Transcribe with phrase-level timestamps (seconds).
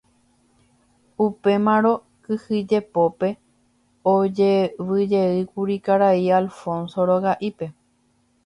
[1.25, 1.91] Upémarõ
[2.29, 3.29] kyhyjepópe
[4.15, 7.73] ojevyjeýkuri karai Alfonso roga'ípe.